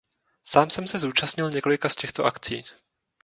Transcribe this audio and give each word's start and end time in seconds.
Sám 0.43 0.69
jsem 0.69 0.87
se 0.87 0.99
zúčastnil 0.99 1.49
několika 1.49 1.89
z 1.89 1.95
těchto 1.95 2.25
akcí. 2.25 2.63